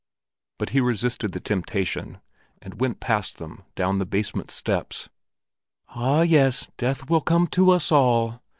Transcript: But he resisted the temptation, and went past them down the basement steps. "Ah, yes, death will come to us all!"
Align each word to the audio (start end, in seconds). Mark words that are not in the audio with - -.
But 0.57 0.69
he 0.71 0.79
resisted 0.81 1.31
the 1.31 1.39
temptation, 1.39 2.21
and 2.59 2.81
went 2.81 2.99
past 2.99 3.37
them 3.37 3.65
down 3.75 3.99
the 3.99 4.05
basement 4.07 4.49
steps. 4.49 5.09
"Ah, 5.89 6.21
yes, 6.21 6.71
death 6.77 7.07
will 7.07 7.21
come 7.21 7.45
to 7.49 7.69
us 7.69 7.91
all!" 7.91 8.41